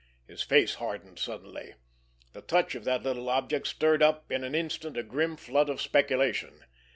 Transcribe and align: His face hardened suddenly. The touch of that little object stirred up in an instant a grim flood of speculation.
His 0.25 0.41
face 0.41 0.73
hardened 0.81 1.19
suddenly. 1.19 1.75
The 2.33 2.41
touch 2.41 2.73
of 2.73 2.85
that 2.85 3.03
little 3.03 3.29
object 3.29 3.67
stirred 3.67 4.01
up 4.01 4.31
in 4.31 4.43
an 4.43 4.55
instant 4.55 4.97
a 4.97 5.03
grim 5.03 5.37
flood 5.37 5.69
of 5.69 5.79
speculation. 5.79 6.65